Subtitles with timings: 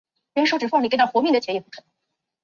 [0.33, 0.81] 观塘绕道共
[1.21, 1.83] 分三期兴建。